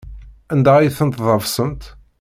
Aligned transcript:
Anda 0.53 0.71
ay 0.77 0.91
ten-tḍefsemt? 0.97 1.83